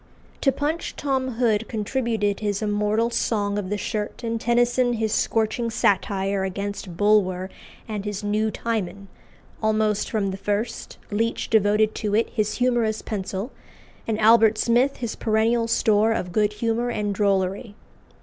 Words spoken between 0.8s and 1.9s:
Tom Hood